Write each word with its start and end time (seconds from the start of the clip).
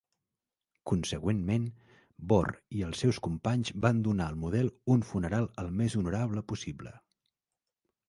Consegüentment, 0.91 1.67
Bohr 2.33 2.47
i 2.79 2.83
els 2.89 3.03
seus 3.05 3.21
companys 3.29 3.75
van 3.87 4.03
donar 4.11 4.33
al 4.33 4.43
model 4.47 4.75
"un 4.97 5.07
funeral 5.13 5.49
el 5.67 5.75
més 5.85 6.03
honorable 6.05 6.49
possible". 6.55 7.01